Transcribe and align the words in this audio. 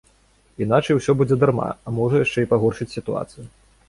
Іначай 0.65 0.95
усё 0.99 1.11
будзе 1.19 1.37
дарма, 1.43 1.67
а 1.87 1.93
можа, 1.97 2.21
яшчэ 2.25 2.39
і 2.47 2.49
пагоршыць 2.55 2.89
сітуацыю. 2.95 3.45